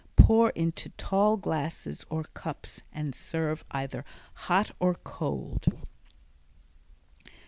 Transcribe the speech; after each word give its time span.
Pour 0.15 0.49
into 0.55 0.89
tall 0.97 1.37
glasses 1.37 2.05
or 2.09 2.23
cups 2.23 2.81
and 2.91 3.13
serve 3.13 3.63
either 3.69 4.03
hot 4.49 4.71
or 4.79 4.95
cold. 4.95 5.65